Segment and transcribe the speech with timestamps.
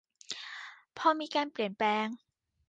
[0.97, 2.07] พอมีการเปลี่ยนแปลง